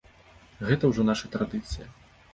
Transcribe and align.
Гэта 0.69 0.83
ўжо 0.93 1.05
наша 1.11 1.29
традыцыя. 1.37 1.87